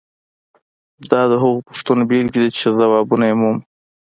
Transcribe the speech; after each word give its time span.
دا 1.11 1.21
د 1.31 1.33
هغو 1.43 1.59
پوښتنو 1.67 2.03
بیلګې 2.09 2.39
دي 2.41 2.49
چې 2.57 2.75
ځوابونه 2.77 3.23
یې 3.29 3.35
مومو. 3.39 3.61